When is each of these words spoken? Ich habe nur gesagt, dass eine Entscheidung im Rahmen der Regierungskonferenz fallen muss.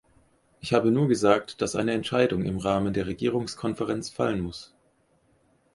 Ich 0.61 0.73
habe 0.73 0.89
nur 0.89 1.07
gesagt, 1.07 1.61
dass 1.61 1.75
eine 1.75 1.93
Entscheidung 1.93 2.43
im 2.43 2.57
Rahmen 2.57 2.91
der 2.91 3.05
Regierungskonferenz 3.05 4.09
fallen 4.09 4.39
muss. 4.41 4.73